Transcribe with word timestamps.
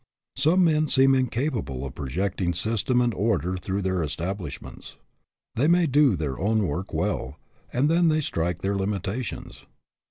Some 0.35 0.63
men 0.63 0.87
seem 0.87 1.13
incapable 1.13 1.85
of 1.85 1.93
projecting 1.93 2.55
system 2.55 3.01
and 3.01 3.13
order 3.13 3.55
through 3.55 3.83
their 3.83 4.01
establishments. 4.01 4.95
They 5.53 5.67
may 5.67 5.85
do 5.85 6.15
their 6.15 6.39
own 6.39 6.65
work 6.65 6.91
well, 6.91 7.37
and 7.71 7.87
then 7.87 8.07
they 8.07 8.21
strike 8.21 8.63
their 8.63 8.75
limitations. 8.75 9.63